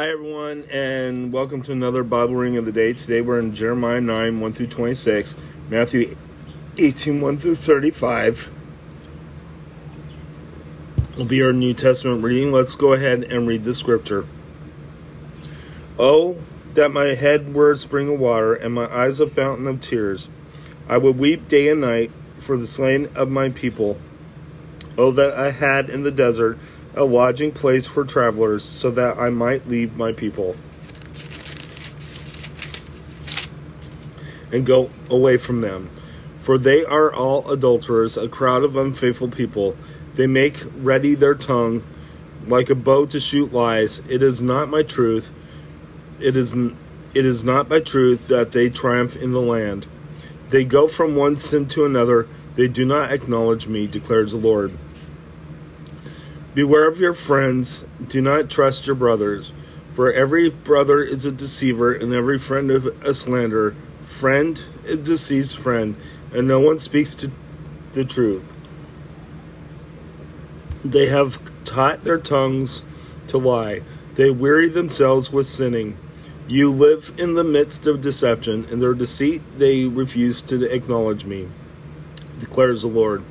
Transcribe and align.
Hi, 0.00 0.08
everyone, 0.08 0.64
and 0.72 1.30
welcome 1.30 1.60
to 1.60 1.72
another 1.72 2.02
Bible 2.02 2.34
reading 2.34 2.56
of 2.56 2.64
the 2.64 2.72
day. 2.72 2.94
Today 2.94 3.20
we're 3.20 3.38
in 3.38 3.54
Jeremiah 3.54 4.00
9 4.00 4.40
1 4.40 4.52
through 4.54 4.68
26, 4.68 5.34
Matthew 5.68 6.16
18 6.78 7.20
1 7.20 7.36
through 7.36 7.56
35. 7.56 8.50
Will 11.18 11.26
be 11.26 11.42
our 11.42 11.52
New 11.52 11.74
Testament 11.74 12.24
reading. 12.24 12.50
Let's 12.50 12.74
go 12.74 12.94
ahead 12.94 13.24
and 13.24 13.46
read 13.46 13.64
the 13.64 13.74
scripture. 13.74 14.24
Oh, 15.98 16.38
that 16.72 16.90
my 16.90 17.08
head 17.08 17.52
were 17.52 17.72
a 17.72 17.76
spring 17.76 18.08
of 18.08 18.18
water, 18.18 18.54
and 18.54 18.72
my 18.72 18.86
eyes 18.86 19.20
a 19.20 19.26
fountain 19.26 19.66
of 19.66 19.82
tears. 19.82 20.30
I 20.88 20.96
would 20.96 21.18
weep 21.18 21.46
day 21.46 21.68
and 21.68 21.82
night 21.82 22.10
for 22.38 22.56
the 22.56 22.66
slain 22.66 23.10
of 23.14 23.28
my 23.28 23.50
people. 23.50 23.98
Oh, 24.96 25.10
that 25.10 25.38
I 25.38 25.50
had 25.50 25.90
in 25.90 26.04
the 26.04 26.10
desert 26.10 26.58
a 26.94 27.04
lodging 27.04 27.52
place 27.52 27.86
for 27.86 28.04
travelers, 28.04 28.64
so 28.64 28.90
that 28.90 29.18
I 29.18 29.30
might 29.30 29.68
leave 29.68 29.96
my 29.96 30.12
people 30.12 30.56
and 34.52 34.66
go 34.66 34.90
away 35.08 35.36
from 35.36 35.60
them. 35.60 35.90
For 36.38 36.58
they 36.58 36.84
are 36.84 37.12
all 37.12 37.50
adulterers, 37.50 38.16
a 38.16 38.28
crowd 38.28 38.64
of 38.64 38.76
unfaithful 38.76 39.28
people. 39.28 39.76
They 40.14 40.26
make 40.26 40.62
ready 40.76 41.14
their 41.14 41.34
tongue 41.34 41.82
like 42.46 42.70
a 42.70 42.74
bow 42.74 43.06
to 43.06 43.20
shoot 43.20 43.52
lies. 43.52 44.00
It 44.08 44.22
is 44.22 44.42
not 44.42 44.68
my 44.68 44.82
truth. 44.82 45.32
It 46.18 46.36
is 46.36 46.54
it 47.12 47.26
is 47.26 47.42
not 47.42 47.68
by 47.68 47.80
truth 47.80 48.28
that 48.28 48.52
they 48.52 48.70
triumph 48.70 49.16
in 49.16 49.32
the 49.32 49.40
land. 49.40 49.86
They 50.50 50.64
go 50.64 50.88
from 50.88 51.16
one 51.16 51.36
sin 51.36 51.66
to 51.68 51.84
another. 51.84 52.28
They 52.56 52.68
do 52.68 52.84
not 52.84 53.12
acknowledge 53.12 53.66
me, 53.66 53.86
declares 53.86 54.32
the 54.32 54.38
Lord. 54.38 54.72
Beware 56.54 56.88
of 56.88 56.98
your 56.98 57.14
friends. 57.14 57.84
Do 58.08 58.20
not 58.20 58.50
trust 58.50 58.86
your 58.86 58.96
brothers. 58.96 59.52
For 59.94 60.12
every 60.12 60.50
brother 60.50 61.00
is 61.00 61.24
a 61.24 61.30
deceiver, 61.30 61.92
and 61.92 62.12
every 62.12 62.38
friend 62.38 62.70
of 62.70 62.86
a 63.04 63.14
slanderer. 63.14 63.74
Friend 64.02 64.60
deceives 65.02 65.54
friend, 65.54 65.96
and 66.32 66.48
no 66.48 66.58
one 66.58 66.78
speaks 66.78 67.14
to 67.16 67.30
the 67.92 68.04
truth. 68.04 68.50
They 70.84 71.06
have 71.06 71.38
taught 71.64 72.02
their 72.02 72.18
tongues 72.18 72.82
to 73.28 73.38
lie. 73.38 73.82
They 74.16 74.30
weary 74.30 74.68
themselves 74.68 75.32
with 75.32 75.46
sinning. 75.46 75.96
You 76.48 76.72
live 76.72 77.12
in 77.16 77.34
the 77.34 77.44
midst 77.44 77.86
of 77.86 78.00
deception. 78.00 78.64
In 78.70 78.80
their 78.80 78.94
deceit, 78.94 79.42
they 79.56 79.84
refuse 79.84 80.42
to 80.42 80.64
acknowledge 80.64 81.24
me, 81.24 81.48
declares 82.40 82.82
the 82.82 82.88
Lord. 82.88 83.22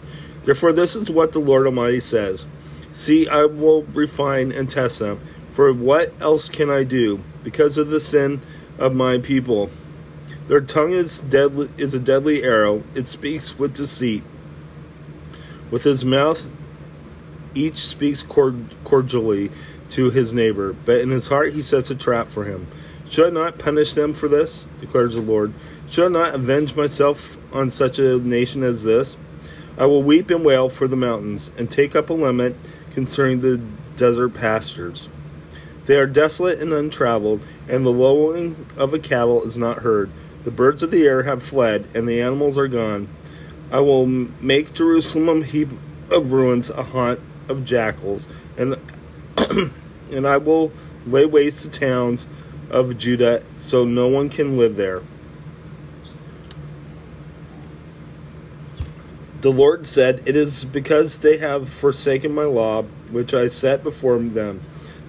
Therefore, 0.45 0.71
this 0.71 0.95
is 0.95 1.09
what 1.09 1.33
the 1.33 1.39
Lord 1.39 1.65
Almighty 1.65 1.99
says 1.99 2.45
See, 2.91 3.27
I 3.27 3.45
will 3.45 3.83
refine 3.83 4.51
and 4.51 4.69
test 4.69 4.99
them. 4.99 5.19
For 5.51 5.73
what 5.73 6.13
else 6.21 6.49
can 6.49 6.69
I 6.69 6.83
do? 6.83 7.21
Because 7.43 7.77
of 7.77 7.89
the 7.89 7.99
sin 7.99 8.41
of 8.77 8.95
my 8.95 9.17
people. 9.17 9.69
Their 10.47 10.61
tongue 10.61 10.93
is 10.93 11.21
deadly 11.21 11.69
is 11.77 11.93
a 11.93 11.99
deadly 11.99 12.43
arrow. 12.43 12.83
It 12.95 13.07
speaks 13.07 13.59
with 13.59 13.75
deceit. 13.75 14.23
With 15.69 15.83
his 15.83 16.03
mouth 16.03 16.45
each 17.53 17.77
speaks 17.77 18.23
cordially 18.23 19.51
to 19.89 20.09
his 20.11 20.33
neighbor, 20.33 20.73
but 20.85 21.01
in 21.01 21.09
his 21.09 21.27
heart 21.27 21.53
he 21.53 21.61
sets 21.61 21.89
a 21.89 21.95
trap 21.95 22.27
for 22.27 22.45
him. 22.45 22.67
Should 23.09 23.27
I 23.27 23.29
not 23.31 23.57
punish 23.57 23.93
them 23.93 24.13
for 24.13 24.27
this? 24.27 24.65
declares 24.79 25.15
the 25.15 25.21
Lord. 25.21 25.53
Should 25.89 26.05
I 26.05 26.09
not 26.09 26.35
avenge 26.35 26.75
myself 26.75 27.37
on 27.51 27.71
such 27.71 27.97
a 27.97 28.17
nation 28.17 28.63
as 28.63 28.83
this? 28.83 29.17
I 29.79 29.85
will 29.85 30.03
weep 30.03 30.29
and 30.29 30.43
wail 30.43 30.67
for 30.67 30.89
the 30.89 30.97
mountains, 30.97 31.51
and 31.57 31.71
take 31.71 31.95
up 31.95 32.09
a 32.09 32.13
lament 32.13 32.57
concerning 32.93 33.39
the 33.39 33.61
desert 33.95 34.33
pastures. 34.33 35.07
They 35.85 35.95
are 35.95 36.05
desolate 36.05 36.59
and 36.59 36.73
untraveled, 36.73 37.41
and 37.67 37.85
the 37.85 37.89
lowing 37.89 38.67
of 38.75 38.93
a 38.93 38.99
cattle 38.99 39.41
is 39.43 39.57
not 39.57 39.79
heard. 39.79 40.11
The 40.43 40.51
birds 40.51 40.83
of 40.83 40.91
the 40.91 41.07
air 41.07 41.23
have 41.23 41.41
fled, 41.41 41.87
and 41.95 42.07
the 42.07 42.21
animals 42.21 42.57
are 42.57 42.67
gone. 42.67 43.07
I 43.71 43.79
will 43.79 44.05
make 44.05 44.73
Jerusalem 44.73 45.41
a 45.41 45.45
heap 45.45 45.69
of 46.11 46.33
ruins, 46.33 46.69
a 46.69 46.83
haunt 46.83 47.21
of 47.47 47.63
jackals, 47.63 48.27
and 48.57 48.77
and 50.11 50.27
I 50.27 50.37
will 50.37 50.71
lay 51.07 51.25
waste 51.25 51.63
the 51.63 51.69
towns 51.69 52.27
of 52.69 52.97
Judah 52.97 53.43
so 53.57 53.85
no 53.85 54.07
one 54.07 54.29
can 54.29 54.57
live 54.57 54.75
there. 54.75 55.01
The 59.41 59.51
Lord 59.51 59.87
said, 59.87 60.21
It 60.25 60.35
is 60.35 60.65
because 60.65 61.19
they 61.19 61.37
have 61.37 61.69
forsaken 61.69 62.33
my 62.33 62.43
law, 62.43 62.83
which 63.09 63.33
I 63.33 63.47
set 63.47 63.83
before 63.83 64.19
them. 64.19 64.61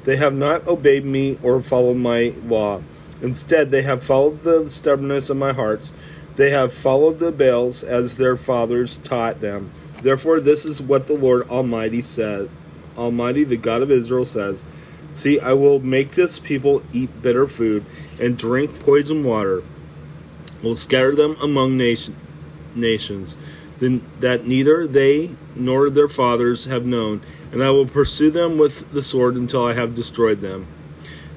They 0.04 0.16
have 0.16 0.34
not 0.34 0.68
obeyed 0.68 1.04
me 1.04 1.36
or 1.42 1.60
followed 1.60 1.96
my 1.96 2.32
law. 2.44 2.80
Instead, 3.20 3.70
they 3.70 3.82
have 3.82 4.04
followed 4.04 4.42
the 4.42 4.68
stubbornness 4.68 5.30
of 5.30 5.36
my 5.36 5.52
hearts. 5.52 5.92
They 6.36 6.50
have 6.50 6.72
followed 6.72 7.18
the 7.18 7.32
Baals 7.32 7.82
as 7.82 8.16
their 8.16 8.36
fathers 8.36 8.98
taught 8.98 9.40
them. 9.40 9.72
Therefore, 10.00 10.38
this 10.38 10.64
is 10.64 10.80
what 10.80 11.08
the 11.08 11.18
Lord 11.18 11.48
Almighty 11.50 12.00
says. 12.00 12.48
Almighty, 12.96 13.42
the 13.42 13.56
God 13.56 13.82
of 13.82 13.90
Israel, 13.90 14.24
says 14.24 14.64
See, 15.12 15.40
I 15.40 15.54
will 15.54 15.80
make 15.80 16.12
this 16.12 16.38
people 16.38 16.84
eat 16.92 17.20
bitter 17.20 17.48
food 17.48 17.84
and 18.20 18.38
drink 18.38 18.78
poison 18.80 19.24
water. 19.24 19.64
I 20.62 20.64
will 20.64 20.76
scatter 20.76 21.16
them 21.16 21.36
among 21.42 21.76
nation, 21.76 22.16
nations 22.76 23.36
that 23.80 24.46
neither 24.46 24.86
they 24.86 25.30
nor 25.56 25.90
their 25.90 26.08
fathers 26.08 26.66
have 26.66 26.86
known, 26.86 27.22
and 27.50 27.62
I 27.62 27.70
will 27.70 27.86
pursue 27.86 28.30
them 28.30 28.58
with 28.58 28.92
the 28.92 29.02
sword 29.02 29.34
until 29.34 29.64
I 29.64 29.72
have 29.72 29.94
destroyed 29.94 30.40
them. 30.40 30.66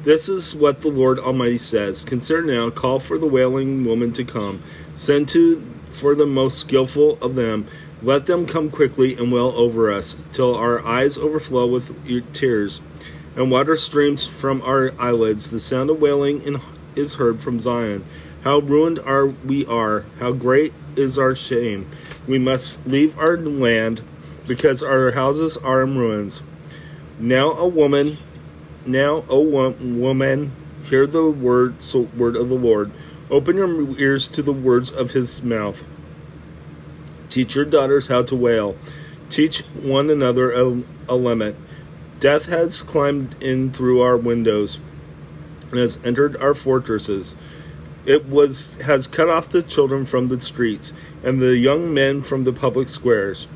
This 0.04 0.28
is 0.28 0.54
what 0.54 0.82
the 0.82 0.90
Lord 0.90 1.18
Almighty 1.18 1.58
says. 1.58 2.04
Consider 2.04 2.44
now, 2.44 2.70
call 2.70 3.00
for 3.00 3.18
the 3.18 3.26
wailing 3.26 3.86
woman 3.86 4.12
to 4.14 4.26
come. 4.26 4.62
Send 4.96 5.30
to 5.30 5.66
for 5.92 6.14
the 6.14 6.26
most 6.26 6.60
skillful 6.60 7.18
of 7.22 7.36
them. 7.36 7.68
Let 8.02 8.26
them 8.26 8.46
come 8.46 8.70
quickly 8.70 9.16
and 9.16 9.32
wail 9.32 9.54
over 9.56 9.90
us, 9.90 10.18
till 10.34 10.56
our 10.56 10.86
eyes 10.86 11.18
overflow 11.18 11.66
with 11.68 12.34
tears 12.34 12.82
and 13.38 13.50
water 13.50 13.78
streams 13.78 14.28
from 14.28 14.62
our 14.64 14.92
eyelids. 15.00 15.50
The 15.50 15.60
sound 15.60 15.90
of 15.90 16.02
wailing 16.02 16.60
is 16.98 17.16
heard 17.16 17.42
from 17.42 17.62
Zion. 17.62 18.04
How 18.44 18.60
ruined 18.60 19.00
are 19.00 19.28
we 19.28 19.66
are! 19.68 20.04
How 20.20 20.34
great 20.34 20.74
is 20.98 21.18
our 21.18 21.34
shame! 21.34 21.88
We 22.28 22.38
must 22.38 22.86
leave 22.86 23.18
our 23.18 23.38
land 23.38 24.02
because 24.46 24.84
our 24.84 25.12
houses 25.12 25.56
are 25.56 25.82
in 25.84 25.98
ruins. 25.98 26.44
Now, 27.18 27.52
a 27.52 27.66
woman, 27.66 28.18
now, 28.86 29.24
a 29.30 29.40
woman, 29.40 30.52
hear 30.84 31.08
the 31.08 31.30
word, 31.30 31.82
so, 31.82 32.02
word 32.18 32.36
of 32.36 32.50
the 32.50 32.56
Lord. 32.56 32.92
Open 33.30 33.56
your 33.56 33.98
ears 33.98 34.28
to 34.28 34.42
the 34.42 34.52
words 34.52 34.92
of 34.92 35.12
His 35.12 35.42
mouth. 35.42 35.86
Teach 37.30 37.56
your 37.56 37.64
daughters 37.64 38.10
how 38.10 38.24
to 38.24 38.36
wail. 38.36 38.76
Teach 39.30 39.62
one 39.62 40.10
another 40.10 40.52
a, 40.52 40.84
a 41.08 41.16
lament. 41.16 41.56
Death 42.20 42.48
has 42.48 42.84
climbed 42.84 43.42
in 43.42 43.72
through 43.72 44.02
our 44.02 44.18
windows 44.18 44.80
and 45.72 45.80
has 45.80 45.98
entered 46.04 46.36
our 46.38 46.54
fortresses. 46.54 47.36
It 48.06 48.26
was 48.26 48.76
has 48.82 49.08
cut 49.08 49.30
off 49.30 49.50
the 49.50 49.64
children 49.64 50.06
from 50.06 50.28
the 50.28 50.40
streets 50.40 50.92
and 51.24 51.42
the 51.42 51.58
young 51.58 51.94
men 51.94 52.22
from 52.22 52.44
the 52.44 52.54
public 52.54 52.90
squares. 52.90 53.48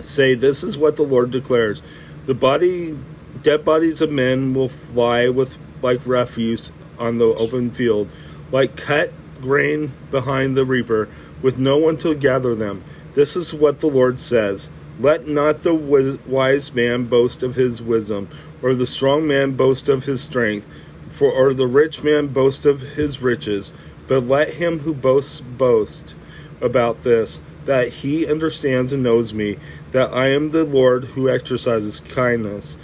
Say, 0.00 0.34
this 0.34 0.64
is 0.64 0.76
what 0.76 0.96
the 0.96 1.02
Lord 1.02 1.30
declares: 1.30 1.82
the 2.26 2.34
body, 2.34 2.98
dead 3.42 3.64
bodies 3.64 4.00
of 4.00 4.10
men 4.10 4.54
will 4.54 4.68
fly 4.68 5.28
with 5.28 5.56
like 5.82 6.00
refuse 6.04 6.72
on 6.98 7.18
the 7.18 7.26
open 7.26 7.70
field, 7.70 8.08
like 8.50 8.76
cut 8.76 9.12
grain 9.40 9.92
behind 10.10 10.56
the 10.56 10.64
reaper, 10.64 11.08
with 11.40 11.58
no 11.58 11.76
one 11.76 11.96
to 11.98 12.14
gather 12.14 12.56
them. 12.56 12.82
This 13.14 13.36
is 13.36 13.54
what 13.54 13.78
the 13.78 13.86
Lord 13.86 14.18
says. 14.18 14.70
Let 15.00 15.28
not 15.28 15.62
the 15.62 15.74
wise 15.74 16.74
man 16.74 17.04
boast 17.04 17.44
of 17.44 17.54
his 17.54 17.80
wisdom, 17.80 18.28
or 18.60 18.74
the 18.74 18.86
strong 18.86 19.28
man 19.28 19.52
boast 19.52 19.88
of 19.88 20.06
his 20.06 20.20
strength, 20.20 20.66
for 21.10 21.30
or 21.32 21.54
the 21.54 21.66
rich 21.66 22.02
man 22.02 22.28
boast 22.28 22.66
of 22.66 22.80
his 22.80 23.20
riches, 23.20 23.72
but 24.06 24.26
let 24.26 24.54
him 24.54 24.80
who 24.80 24.94
boasts 24.94 25.40
boast 25.40 26.14
about 26.60 27.02
this, 27.02 27.40
that 27.64 27.88
he 27.88 28.26
understands 28.26 28.92
and 28.92 29.02
knows 29.02 29.34
me, 29.34 29.58
that 29.92 30.12
I 30.12 30.28
am 30.28 30.50
the 30.50 30.64
Lord 30.64 31.04
who 31.04 31.28
exercises 31.28 32.00
kindness, 32.00 32.76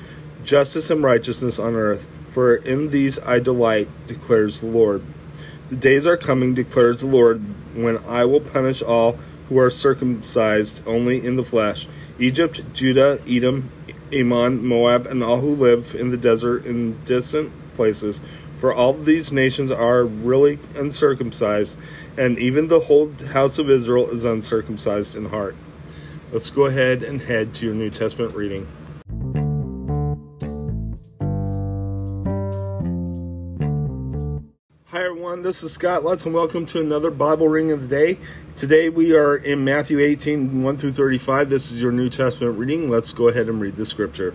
justice, 0.44 0.91
and 0.91 1.03
righteousness 1.03 1.59
on 1.59 1.75
earth. 1.75 2.06
For 2.31 2.56
in 2.56 2.91
these 2.91 3.19
I 3.21 3.38
delight, 3.38 3.88
declares 4.06 4.61
the 4.61 4.67
Lord. 4.67 5.03
The 5.71 5.76
days 5.76 6.06
are 6.06 6.17
coming, 6.17 6.53
declares 6.53 7.00
the 7.00 7.06
Lord, 7.06 7.43
when 7.75 7.99
I 8.06 8.25
will 8.25 8.41
punish 8.41 8.82
all 8.82 9.19
who 9.49 9.59
are 9.59 9.71
circumcised 9.71 10.82
only 10.87 11.25
in 11.25 11.37
the 11.37 11.44
flesh 11.44 11.87
Egypt, 12.19 12.62
Judah, 12.73 13.21
Edom, 13.29 13.71
Ammon, 14.12 14.65
Moab, 14.65 15.06
and 15.06 15.23
all 15.23 15.41
who 15.41 15.55
live 15.55 15.94
in 15.94 16.11
the 16.11 16.17
desert 16.17 16.65
in 16.65 17.03
distant 17.05 17.53
places, 17.75 18.21
for 18.59 18.73
all 18.73 18.93
these 18.93 19.32
nations 19.32 19.71
are 19.71 20.05
really 20.05 20.59
uncircumcised, 20.76 21.76
and 22.17 22.38
even 22.38 22.69
the 22.69 22.81
whole 22.81 23.12
house 23.32 23.59
of 23.59 23.69
Israel 23.69 24.09
is 24.11 24.25
uncircumcised 24.25 25.17
in 25.17 25.26
heart. 25.26 25.55
Let's 26.32 26.50
go 26.50 26.67
ahead 26.67 27.03
and 27.03 27.21
head 27.21 27.55
to 27.55 27.67
your 27.67 27.75
New 27.75 27.91
Testament 27.91 28.35
reading. 28.35 28.67
Hi 34.87 35.05
everyone, 35.05 35.43
this 35.43 35.62
is 35.62 35.73
Scott 35.73 36.05
Lutz, 36.05 36.25
and 36.25 36.35
welcome 36.35 36.65
to 36.67 36.81
another 36.81 37.11
Bible 37.11 37.49
reading 37.49 37.73
of 37.73 37.82
the 37.82 37.88
day. 37.88 38.19
Today 38.56 38.88
we 38.88 39.15
are 39.15 39.37
in 39.37 39.65
Matthew 39.65 39.99
18 39.99 40.62
1 40.62 40.76
through 40.76 40.93
35. 40.93 41.50
This 41.50 41.73
is 41.73 41.82
your 41.82 41.93
New 41.93 42.09
Testament 42.09 42.59
reading. 42.59 42.88
Let's 42.88 43.12
go 43.12 43.29
ahead 43.29 43.49
and 43.49 43.61
read 43.61 43.76
the 43.76 43.85
scripture. 43.85 44.35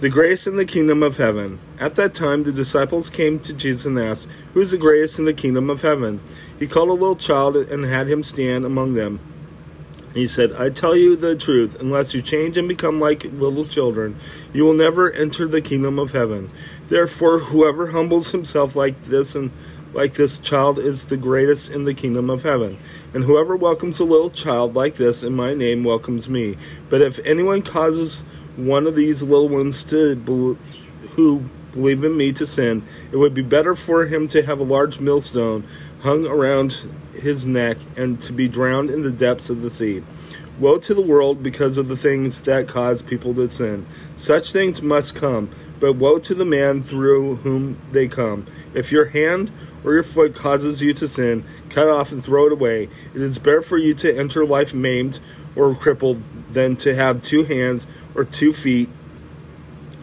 The 0.00 0.08
grace 0.08 0.48
in 0.48 0.56
the 0.56 0.64
kingdom 0.64 1.04
of 1.04 1.18
heaven. 1.18 1.60
At 1.78 1.94
that 1.94 2.14
time, 2.14 2.42
the 2.42 2.50
disciples 2.50 3.10
came 3.10 3.38
to 3.40 3.52
Jesus 3.52 3.86
and 3.86 3.98
asked, 3.98 4.28
Who 4.52 4.60
is 4.60 4.72
the 4.72 4.76
greatest 4.76 5.20
in 5.20 5.24
the 5.24 5.32
kingdom 5.32 5.70
of 5.70 5.82
heaven? 5.82 6.20
He 6.58 6.66
called 6.66 6.88
a 6.88 6.92
little 6.92 7.14
child 7.14 7.56
and 7.56 7.84
had 7.84 8.08
him 8.08 8.24
stand 8.24 8.64
among 8.64 8.94
them. 8.94 9.20
He 10.12 10.26
said, 10.26 10.52
I 10.52 10.70
tell 10.70 10.96
you 10.96 11.14
the 11.14 11.36
truth, 11.36 11.80
unless 11.80 12.12
you 12.12 12.22
change 12.22 12.56
and 12.56 12.68
become 12.68 12.98
like 12.98 13.24
little 13.24 13.64
children, 13.64 14.16
you 14.52 14.64
will 14.64 14.74
never 14.74 15.12
enter 15.12 15.46
the 15.46 15.60
kingdom 15.60 15.98
of 15.98 16.12
heaven. 16.12 16.50
Therefore, 16.88 17.38
whoever 17.38 17.88
humbles 17.88 18.32
himself 18.32 18.74
like 18.74 19.04
this 19.04 19.36
and 19.36 19.52
like 19.92 20.14
this 20.14 20.38
child 20.38 20.78
is 20.78 21.06
the 21.06 21.16
greatest 21.16 21.70
in 21.72 21.84
the 21.84 21.94
kingdom 21.94 22.28
of 22.30 22.42
heaven. 22.42 22.78
And 23.12 23.24
whoever 23.24 23.56
welcomes 23.56 24.00
a 24.00 24.04
little 24.04 24.30
child 24.30 24.74
like 24.74 24.96
this 24.96 25.22
in 25.22 25.34
my 25.34 25.54
name 25.54 25.84
welcomes 25.84 26.28
me. 26.28 26.56
But 26.90 27.00
if 27.00 27.20
anyone 27.20 27.62
causes 27.62 28.24
one 28.56 28.86
of 28.86 28.96
these 28.96 29.22
little 29.22 29.48
ones 29.48 29.84
to 29.84 30.58
who 31.14 31.44
believe 31.72 32.04
in 32.04 32.16
me 32.16 32.32
to 32.32 32.46
sin, 32.46 32.84
it 33.10 33.16
would 33.16 33.34
be 33.34 33.42
better 33.42 33.74
for 33.74 34.06
him 34.06 34.28
to 34.28 34.42
have 34.42 34.60
a 34.60 34.64
large 34.64 35.00
millstone 35.00 35.64
hung 36.00 36.26
around 36.26 36.88
his 37.14 37.46
neck 37.46 37.76
and 37.96 38.20
to 38.22 38.32
be 38.32 38.48
drowned 38.48 38.90
in 38.90 39.02
the 39.02 39.10
depths 39.10 39.50
of 39.50 39.60
the 39.60 39.70
sea. 39.70 40.02
Woe 40.58 40.78
to 40.78 40.94
the 40.94 41.00
world 41.00 41.42
because 41.42 41.76
of 41.76 41.88
the 41.88 41.96
things 41.96 42.42
that 42.42 42.68
cause 42.68 43.02
people 43.02 43.34
to 43.34 43.50
sin. 43.50 43.86
Such 44.14 44.52
things 44.52 44.82
must 44.82 45.16
come, 45.16 45.50
but 45.80 45.94
woe 45.94 46.18
to 46.18 46.34
the 46.34 46.44
man 46.44 46.82
through 46.82 47.36
whom 47.36 47.78
they 47.90 48.06
come. 48.06 48.46
If 48.72 48.92
your 48.92 49.06
hand 49.06 49.50
or 49.82 49.94
your 49.94 50.04
foot 50.04 50.34
causes 50.34 50.80
you 50.80 50.92
to 50.94 51.08
sin, 51.08 51.44
cut 51.70 51.88
off 51.88 52.12
and 52.12 52.22
throw 52.22 52.46
it 52.46 52.52
away. 52.52 52.88
It 53.14 53.20
is 53.20 53.38
better 53.38 53.62
for 53.62 53.78
you 53.78 53.94
to 53.94 54.16
enter 54.16 54.44
life 54.44 54.72
maimed 54.72 55.18
or 55.56 55.74
crippled 55.74 56.22
than 56.54 56.76
to 56.76 56.94
have 56.94 57.22
two 57.22 57.44
hands 57.44 57.86
or 58.14 58.24
two 58.24 58.52
feet 58.52 58.88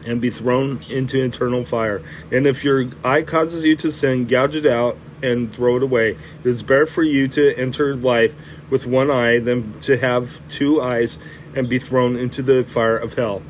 and 0.05 0.19
be 0.21 0.29
thrown 0.29 0.83
into 0.89 1.23
eternal 1.23 1.63
fire. 1.63 2.01
And 2.31 2.45
if 2.45 2.63
your 2.63 2.89
eye 3.03 3.23
causes 3.23 3.65
you 3.65 3.75
to 3.77 3.91
sin, 3.91 4.25
gouge 4.25 4.55
it 4.55 4.65
out 4.65 4.97
and 5.21 5.53
throw 5.53 5.77
it 5.77 5.83
away. 5.83 6.11
It 6.11 6.45
is 6.45 6.63
better 6.63 6.85
for 6.85 7.03
you 7.03 7.27
to 7.29 7.55
enter 7.57 7.95
life 7.95 8.35
with 8.69 8.85
one 8.85 9.11
eye 9.11 9.39
than 9.39 9.79
to 9.81 9.97
have 9.97 10.41
two 10.49 10.81
eyes 10.81 11.17
and 11.55 11.69
be 11.69 11.77
thrown 11.77 12.15
into 12.15 12.41
the 12.41 12.63
fire 12.63 12.97
of 12.97 13.13
hell. 13.13 13.41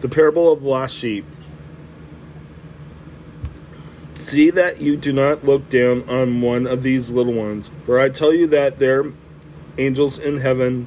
The 0.00 0.08
parable 0.08 0.52
of 0.52 0.62
the 0.62 0.68
lost 0.68 0.96
sheep. 0.96 1.24
See 4.14 4.50
that 4.50 4.80
you 4.80 4.96
do 4.96 5.12
not 5.12 5.44
look 5.44 5.68
down 5.68 6.08
on 6.08 6.40
one 6.40 6.66
of 6.66 6.82
these 6.82 7.10
little 7.10 7.32
ones, 7.32 7.70
for 7.84 7.98
I 8.00 8.08
tell 8.08 8.32
you 8.32 8.46
that 8.48 8.78
their 8.78 9.12
angels 9.76 10.18
in 10.18 10.38
heaven 10.38 10.86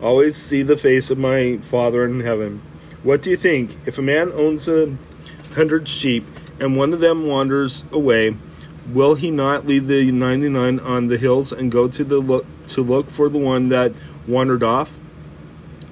always 0.00 0.36
see 0.36 0.62
the 0.62 0.76
face 0.76 1.10
of 1.10 1.18
my 1.18 1.58
Father 1.58 2.04
in 2.04 2.20
heaven. 2.20 2.62
What 3.02 3.22
do 3.22 3.30
you 3.30 3.36
think? 3.36 3.76
If 3.86 3.98
a 3.98 4.02
man 4.02 4.32
owns 4.32 4.68
a 4.68 4.96
hundred 5.54 5.88
sheep 5.88 6.24
and 6.58 6.76
one 6.76 6.92
of 6.92 7.00
them 7.00 7.26
wanders 7.26 7.84
away, 7.92 8.36
will 8.92 9.14
he 9.14 9.30
not 9.30 9.66
leave 9.66 9.88
the 9.88 10.10
99 10.10 10.80
on 10.80 11.08
the 11.08 11.18
hills 11.18 11.52
and 11.52 11.72
go 11.72 11.88
to 11.88 12.04
the 12.04 12.18
look 12.18 12.46
to 12.68 12.82
look 12.82 13.10
for 13.10 13.28
the 13.28 13.38
one 13.38 13.68
that 13.68 13.92
wandered 14.26 14.62
off 14.62 14.96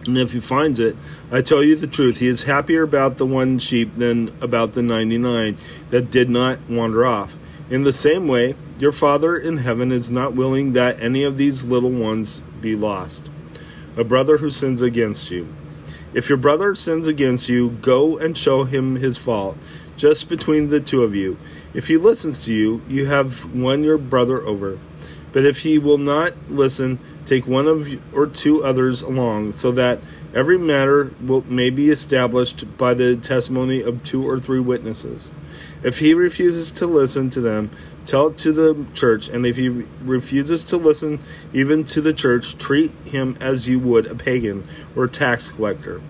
and 0.06 0.19
if 0.19 0.33
he 0.33 0.41
finds 0.41 0.79
it 0.79 0.97
i 1.33 1.41
tell 1.41 1.62
you 1.62 1.75
the 1.77 1.87
truth 1.87 2.19
he 2.19 2.27
is 2.27 2.45
happier 2.45 2.83
about 2.83 3.17
the 3.17 3.27
one 3.27 3.59
sheep 3.59 3.95
than 3.97 4.29
about 4.41 4.75
the 4.75 4.83
99 4.83 5.56
that 5.91 6.11
did 6.11 6.29
not 6.31 6.59
wander 6.69 7.05
off 7.05 7.37
in 7.71 7.83
the 7.83 7.93
same 7.93 8.29
way 8.29 8.55
your 8.79 8.93
father 8.93 9.37
in 9.37 9.59
heaven 9.59 9.91
is 9.91 10.11
not 10.11 10.35
willing 10.35 10.73
that 10.73 11.01
any 11.01 11.23
of 11.23 11.37
these 11.37 11.65
little 11.65 11.91
ones 11.91 12.43
be 12.61 12.77
lost 12.77 13.31
a 13.96 14.05
brother 14.05 14.38
who 14.38 14.50
sins 14.50 14.82
against 14.82 15.31
you 15.31 15.46
if 16.14 16.29
your 16.29 16.38
brother 16.38 16.76
sins 16.76 17.08
against 17.08 17.49
you 17.49 17.70
go 17.70 18.17
and 18.17 18.38
show 18.38 18.62
him 18.62 18.96
his 18.96 19.17
fault 19.17 19.58
just 19.96 20.29
between 20.29 20.69
the 20.69 20.81
two 20.81 21.02
of 21.02 21.14
you. 21.14 21.37
If 21.73 21.88
he 21.88 21.96
listens 21.96 22.44
to 22.44 22.55
you, 22.55 22.82
you 22.88 23.06
have 23.06 23.52
won 23.55 23.85
your 23.85 23.99
brother 23.99 24.41
over. 24.43 24.79
But 25.32 25.44
if 25.44 25.58
he 25.58 25.79
will 25.79 25.99
not 25.99 26.35
listen, 26.49 27.00
take 27.26 27.46
one 27.46 27.67
of 27.67 27.88
or 28.14 28.26
two 28.26 28.64
others 28.64 29.02
along, 29.02 29.52
so 29.52 29.73
that 29.73 30.00
every 30.34 30.58
matter 30.58 31.12
will, 31.25 31.42
may 31.50 31.70
be 31.70 31.90
established 31.90 32.76
by 32.76 32.94
the 32.94 33.16
testimony 33.16 33.81
of 33.82 34.02
two 34.02 34.28
or 34.28 34.38
three 34.38 34.60
witnesses. 34.60 35.31
If 35.82 35.98
he 35.98 36.14
refuses 36.14 36.70
to 36.72 36.86
listen 36.86 37.31
to 37.31 37.40
them, 37.40 37.70
tell 38.06 38.28
it 38.28 38.36
to 38.38 38.52
the 38.52 38.86
church, 38.94 39.28
and 39.28 39.46
if 39.46 39.56
he 39.56 39.69
refuses 39.69 40.64
to 40.64 40.76
listen 40.76 41.20
even 41.52 41.84
to 41.84 42.00
the 42.00 42.12
church, 42.12 42.58
treat 42.58 42.90
him 43.04 43.36
as 43.40 43.69
you 43.69 43.78
would 43.78 44.06
a 44.06 44.14
pagan 44.14 44.66
or 44.96 45.04
a 45.04 45.08
tax 45.08 45.50
collector. 45.50 46.00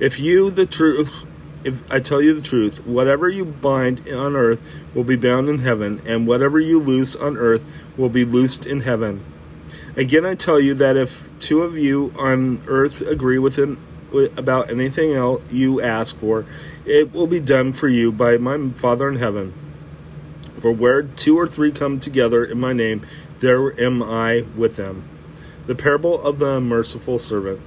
If 0.00 0.18
you, 0.20 0.50
the 0.50 0.66
truth, 0.66 1.26
if 1.64 1.90
I 1.90 1.98
tell 1.98 2.22
you 2.22 2.34
the 2.34 2.40
truth, 2.40 2.86
whatever 2.86 3.28
you 3.28 3.44
bind 3.44 4.08
on 4.08 4.36
earth 4.36 4.62
will 4.94 5.04
be 5.04 5.16
bound 5.16 5.48
in 5.48 5.58
heaven, 5.58 6.00
and 6.06 6.26
whatever 6.26 6.60
you 6.60 6.78
loose 6.78 7.16
on 7.16 7.36
earth 7.36 7.64
will 7.96 8.08
be 8.08 8.24
loosed 8.24 8.64
in 8.64 8.80
heaven. 8.80 9.24
Again, 9.98 10.24
I 10.24 10.36
tell 10.36 10.60
you 10.60 10.74
that 10.74 10.96
if 10.96 11.28
two 11.40 11.62
of 11.62 11.76
you 11.76 12.14
on 12.16 12.62
earth 12.68 13.00
agree 13.00 13.40
within, 13.40 13.78
about 14.36 14.70
anything 14.70 15.12
else 15.12 15.42
you 15.50 15.80
ask 15.80 16.16
for, 16.18 16.46
it 16.86 17.12
will 17.12 17.26
be 17.26 17.40
done 17.40 17.72
for 17.72 17.88
you 17.88 18.12
by 18.12 18.38
my 18.38 18.68
Father 18.76 19.08
in 19.08 19.16
heaven. 19.16 19.52
For 20.56 20.70
where 20.70 21.02
two 21.02 21.36
or 21.36 21.48
three 21.48 21.72
come 21.72 21.98
together 21.98 22.44
in 22.44 22.60
my 22.60 22.72
name, 22.72 23.04
there 23.40 23.78
am 23.80 24.00
I 24.00 24.44
with 24.56 24.76
them. 24.76 25.02
The 25.66 25.74
parable 25.74 26.22
of 26.22 26.38
the 26.38 26.60
merciful 26.60 27.18
servant. 27.18 27.60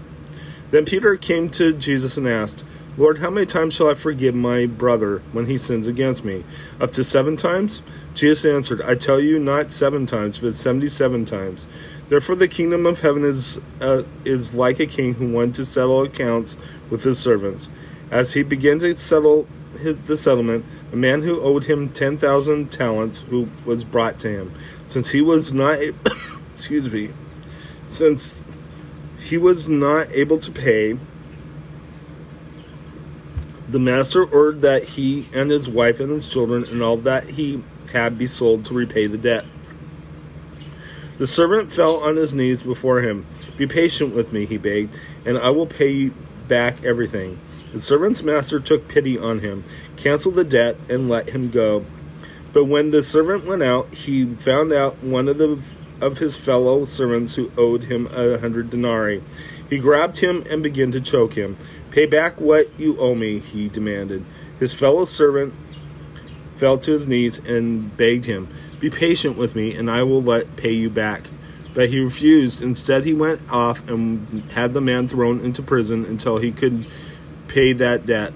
Then 0.71 0.85
Peter 0.85 1.17
came 1.17 1.49
to 1.49 1.73
Jesus 1.73 2.15
and 2.15 2.29
asked, 2.29 2.63
Lord, 2.97 3.19
how 3.19 3.29
many 3.29 3.45
times 3.45 3.73
shall 3.73 3.89
I 3.89 3.93
forgive 3.93 4.35
my 4.35 4.65
brother 4.65 5.21
when 5.33 5.47
he 5.47 5.57
sins 5.57 5.85
against 5.85 6.23
me? 6.23 6.45
Up 6.79 6.91
to 6.93 7.03
seven 7.03 7.35
times? 7.35 7.81
Jesus 8.13 8.45
answered, 8.45 8.81
I 8.81 8.95
tell 8.95 9.19
you, 9.19 9.37
not 9.37 9.71
seven 9.71 10.05
times, 10.05 10.39
but 10.39 10.53
seventy 10.53 10.89
seven 10.89 11.25
times. 11.25 11.67
Therefore, 12.11 12.35
the 12.35 12.49
kingdom 12.49 12.85
of 12.85 12.99
heaven 12.99 13.23
is, 13.23 13.61
uh, 13.79 14.03
is 14.25 14.53
like 14.53 14.81
a 14.81 14.85
king 14.85 15.13
who 15.13 15.31
wanted 15.31 15.55
to 15.55 15.65
settle 15.65 16.03
accounts 16.03 16.57
with 16.89 17.05
his 17.05 17.17
servants. 17.17 17.69
As 18.11 18.33
he 18.33 18.43
began 18.43 18.79
to 18.79 18.97
settle 18.97 19.47
the 19.81 20.17
settlement, 20.17 20.65
a 20.91 20.97
man 20.97 21.21
who 21.21 21.39
owed 21.39 21.63
him 21.63 21.87
10,000 21.87 22.69
talents 22.69 23.21
who 23.29 23.47
was 23.63 23.85
brought 23.85 24.19
to 24.19 24.29
him. 24.29 24.53
Since 24.87 25.11
he 25.11 25.21
was 25.21 25.53
not, 25.53 25.79
excuse 26.53 26.91
me, 26.91 27.11
since 27.87 28.43
he 29.17 29.37
was 29.37 29.69
not 29.69 30.11
able 30.11 30.39
to 30.39 30.51
pay, 30.51 30.99
the 33.69 33.79
master 33.79 34.25
ordered 34.25 34.59
that 34.59 34.83
he 34.83 35.29
and 35.33 35.49
his 35.49 35.69
wife 35.69 36.01
and 36.01 36.11
his 36.11 36.27
children 36.27 36.65
and 36.65 36.83
all 36.83 36.97
that 36.97 37.29
he 37.29 37.63
had 37.93 38.17
be 38.17 38.27
sold 38.27 38.65
to 38.65 38.73
repay 38.73 39.07
the 39.07 39.17
debt. 39.17 39.45
The 41.21 41.27
servant 41.27 41.71
fell 41.71 41.97
on 41.97 42.15
his 42.15 42.33
knees 42.33 42.63
before 42.63 43.01
him. 43.01 43.27
Be 43.55 43.67
patient 43.67 44.15
with 44.15 44.33
me, 44.33 44.47
he 44.47 44.57
begged, 44.57 44.95
and 45.23 45.37
I 45.37 45.51
will 45.51 45.67
pay 45.67 45.91
you 45.91 46.15
back 46.47 46.83
everything. 46.83 47.39
The 47.71 47.79
servant's 47.79 48.23
master 48.23 48.59
took 48.59 48.87
pity 48.87 49.19
on 49.19 49.37
him, 49.37 49.63
canceled 49.97 50.33
the 50.33 50.43
debt, 50.43 50.77
and 50.89 51.09
let 51.09 51.29
him 51.29 51.51
go. 51.51 51.85
But 52.53 52.65
when 52.65 52.89
the 52.89 53.03
servant 53.03 53.45
went 53.45 53.61
out, 53.61 53.93
he 53.93 54.33
found 54.33 54.73
out 54.73 55.03
one 55.03 55.27
of 55.27 55.37
the 55.37 55.63
of 56.01 56.17
his 56.17 56.35
fellow 56.35 56.85
servants 56.85 57.35
who 57.35 57.51
owed 57.55 57.83
him 57.83 58.07
a 58.11 58.39
hundred 58.39 58.71
denarii. 58.71 59.21
He 59.69 59.77
grabbed 59.77 60.17
him 60.17 60.43
and 60.49 60.63
began 60.63 60.91
to 60.93 60.99
choke 60.99 61.33
him. 61.33 61.55
Pay 61.91 62.07
back 62.07 62.41
what 62.41 62.67
you 62.79 62.99
owe 62.99 63.13
me, 63.13 63.37
he 63.37 63.69
demanded. 63.69 64.25
His 64.57 64.73
fellow 64.73 65.05
servant 65.05 65.53
fell 66.55 66.79
to 66.79 66.91
his 66.91 67.05
knees 67.05 67.37
and 67.37 67.95
begged 67.95 68.25
him, 68.25 68.47
Be 68.81 68.89
patient 68.89 69.37
with 69.37 69.55
me, 69.55 69.75
and 69.75 69.89
I 69.89 70.01
will 70.03 70.23
let 70.23 70.57
pay 70.57 70.73
you 70.73 70.89
back. 70.89 71.27
But 71.73 71.89
he 71.89 71.99
refused. 71.99 72.61
Instead, 72.61 73.05
he 73.05 73.13
went 73.13 73.41
off 73.49 73.87
and 73.87 74.43
had 74.51 74.73
the 74.73 74.81
man 74.81 75.07
thrown 75.07 75.39
into 75.39 75.61
prison 75.61 76.03
until 76.03 76.37
he 76.37 76.51
could 76.51 76.87
pay 77.47 77.73
that 77.73 78.05
debt. 78.05 78.33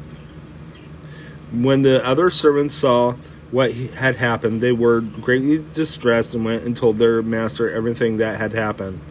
When 1.52 1.82
the 1.82 2.06
other 2.06 2.30
servants 2.30 2.76
saw 2.76 3.16
what 3.50 3.74
had 3.74 4.18
happened, 4.18 4.62
they 4.62 4.72
were 4.72 5.02
greatly 5.02 5.66
distressed 5.74 6.36
and 6.36 6.46
went 6.46 6.64
and 6.64 6.78
told 6.78 6.98
their 6.98 7.22
master 7.22 7.70
everything 7.70 8.18
that 8.18 8.40
had 8.40 8.54
happened. 8.54 9.02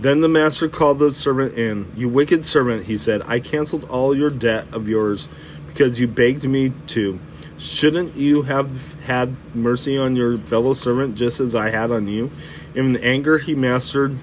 Then 0.00 0.20
the 0.20 0.28
master 0.28 0.68
called 0.68 1.00
the 1.00 1.12
servant 1.12 1.54
in. 1.54 1.90
You 1.96 2.08
wicked 2.08 2.44
servant, 2.44 2.84
he 2.84 2.96
said, 2.96 3.22
I 3.26 3.40
canceled 3.40 3.84
all 3.90 4.16
your 4.16 4.30
debt 4.30 4.68
of 4.72 4.88
yours 4.88 5.28
because 5.66 5.98
you 5.98 6.06
begged 6.06 6.44
me 6.44 6.72
to. 6.88 7.18
Shouldn't 7.58 8.14
you 8.14 8.42
have 8.42 8.94
had 9.02 9.36
mercy 9.54 9.98
on 9.98 10.14
your 10.14 10.38
fellow 10.38 10.74
servant 10.74 11.16
just 11.16 11.40
as 11.40 11.54
I 11.54 11.70
had 11.70 11.90
on 11.90 12.06
you? 12.06 12.30
In 12.74 12.96
anger, 12.98 13.38
he 13.38 13.54
mastered 13.54 14.18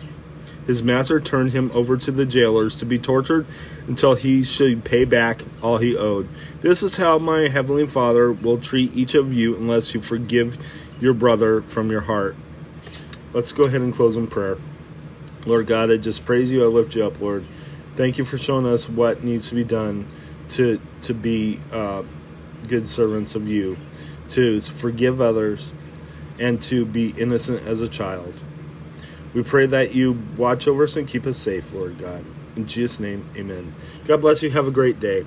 His 0.65 0.81
master 0.81 1.19
turned 1.19 1.51
him 1.51 1.69
over 1.73 1.95
to 1.97 2.11
the 2.11 2.25
jailers 2.25 2.75
to 2.77 2.85
be 2.85 2.97
tortured 2.97 3.45
until 3.87 4.15
he 4.15 4.43
should 4.43 4.83
pay 4.83 5.05
back 5.05 5.41
all 5.61 5.77
he 5.77 5.95
owed. 5.95 6.27
This 6.61 6.81
is 6.81 6.97
how 6.97 7.19
my 7.19 7.47
heavenly 7.49 7.85
Father 7.85 8.31
will 8.31 8.57
treat 8.57 8.95
each 8.95 9.13
of 9.13 9.31
you 9.31 9.55
unless 9.55 9.93
you 9.93 10.01
forgive 10.01 10.57
your 10.99 11.13
brother 11.13 11.61
from 11.61 11.91
your 11.91 12.01
heart. 12.01 12.35
Let's 13.33 13.51
go 13.51 13.65
ahead 13.65 13.81
and 13.81 13.93
close 13.93 14.15
in 14.15 14.27
prayer. 14.27 14.57
Lord 15.45 15.67
God, 15.67 15.91
I 15.91 15.97
just 15.97 16.25
praise 16.25 16.49
you. 16.49 16.63
I 16.63 16.67
lift 16.67 16.95
you 16.95 17.05
up, 17.05 17.21
Lord. 17.21 17.45
Thank 17.95 18.17
you 18.17 18.25
for 18.25 18.37
showing 18.37 18.65
us 18.65 18.89
what 18.89 19.23
needs 19.23 19.49
to 19.49 19.55
be 19.55 19.63
done 19.63 20.07
to 20.49 20.79
to 21.03 21.13
be 21.13 21.59
uh, 21.71 22.03
good 22.65 22.85
servants 22.85 23.35
of 23.35 23.47
you, 23.47 23.77
to 24.29 24.59
forgive 24.61 25.21
others, 25.21 25.71
and 26.39 26.61
to 26.63 26.85
be 26.85 27.09
innocent 27.17 27.65
as 27.67 27.81
a 27.81 27.87
child. 27.87 28.33
We 29.33 29.43
pray 29.43 29.65
that 29.67 29.93
you 29.93 30.19
watch 30.37 30.67
over 30.67 30.83
us 30.83 30.95
and 30.95 31.07
keep 31.07 31.25
us 31.25 31.37
safe, 31.37 31.71
Lord 31.73 31.97
God. 31.97 32.23
In 32.55 32.67
Jesus' 32.67 32.99
name, 32.99 33.27
amen. 33.35 33.73
God 34.05 34.21
bless 34.21 34.41
you. 34.41 34.49
Have 34.49 34.67
a 34.67 34.71
great 34.71 34.99
day. 34.99 35.25